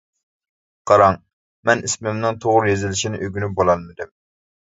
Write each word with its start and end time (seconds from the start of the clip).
قاراڭ، 0.91 1.19
مەن 1.71 1.83
ئىسمىمنىڭ 1.89 2.41
توغرا 2.47 2.73
يېزىلىشىنى 2.73 3.21
ئۆگىنىپ 3.29 3.55
بولالمىدىم. 3.61 4.13